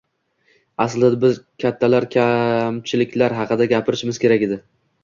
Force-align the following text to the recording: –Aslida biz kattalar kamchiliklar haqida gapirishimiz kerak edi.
–Aslida 0.85 1.19
biz 1.25 1.37
kattalar 1.65 2.09
kamchiliklar 2.17 3.41
haqida 3.43 3.71
gapirishimiz 3.77 4.27
kerak 4.27 4.51
edi. 4.53 4.61